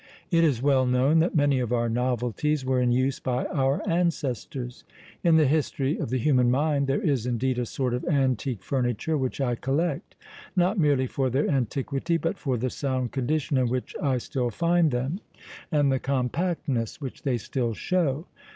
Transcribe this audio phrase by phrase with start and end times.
[0.31, 4.83] It is well known that many of our novelties were in use by our ancestors!
[5.23, 9.15] In the history of the human mind there is, indeed, a sort of antique furniture
[9.15, 10.15] which I collect,
[10.55, 14.89] not merely for their antiquity, but for the sound condition in which I still find
[14.89, 15.19] them,
[15.71, 18.25] and the compactness which they still show.